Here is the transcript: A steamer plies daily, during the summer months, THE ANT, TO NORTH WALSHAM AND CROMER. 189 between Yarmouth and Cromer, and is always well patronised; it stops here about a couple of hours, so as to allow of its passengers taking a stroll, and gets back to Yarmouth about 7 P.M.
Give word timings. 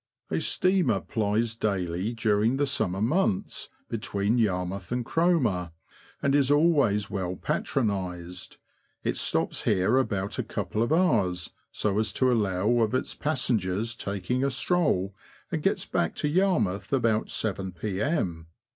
A 0.31 0.39
steamer 0.39 0.99
plies 0.99 1.53
daily, 1.53 2.11
during 2.13 2.57
the 2.57 2.65
summer 2.65 3.03
months, 3.03 3.69
THE 3.89 3.97
ANT, 3.97 4.03
TO 4.05 4.17
NORTH 4.17 4.17
WALSHAM 4.71 4.95
AND 4.97 5.05
CROMER. 5.05 5.71
189 6.21 6.31
between 6.31 6.33
Yarmouth 6.33 6.33
and 6.33 6.33
Cromer, 6.33 6.33
and 6.33 6.35
is 6.35 6.49
always 6.51 7.09
well 7.11 7.35
patronised; 7.35 8.57
it 9.03 9.15
stops 9.17 9.63
here 9.65 9.97
about 9.97 10.39
a 10.39 10.43
couple 10.43 10.81
of 10.81 10.91
hours, 10.91 11.51
so 11.71 11.99
as 11.99 12.11
to 12.13 12.31
allow 12.31 12.67
of 12.83 12.95
its 12.95 13.13
passengers 13.13 13.95
taking 13.95 14.43
a 14.43 14.49
stroll, 14.49 15.13
and 15.51 15.61
gets 15.61 15.85
back 15.85 16.15
to 16.15 16.27
Yarmouth 16.27 16.91
about 16.91 17.29
7 17.29 17.71
P.M. 17.71 18.47